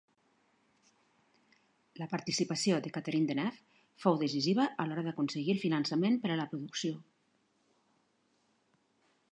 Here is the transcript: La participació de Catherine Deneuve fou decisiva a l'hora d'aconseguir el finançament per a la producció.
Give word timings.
La 1.99 2.07
participació 2.13 2.79
de 2.87 2.93
Catherine 2.95 3.29
Deneuve 3.33 3.83
fou 4.05 4.19
decisiva 4.23 4.67
a 4.85 4.89
l'hora 4.89 5.05
d'aconseguir 5.09 5.55
el 5.57 5.61
finançament 5.67 6.19
per 6.25 6.31
a 6.37 6.41
la 6.43 6.51
producció. 6.55 6.97